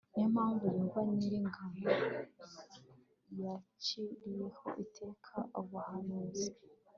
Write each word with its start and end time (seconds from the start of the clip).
ni 0.11 0.19
yo 0.23 0.27
mpamvu 0.33 0.63
yehova 0.79 0.99
nyir 1.17 1.33
ingabo 1.39 1.87
yaciriyeho 3.41 4.65
iteka 4.83 5.33
abo 5.57 5.63
bahanuzi 5.73 6.47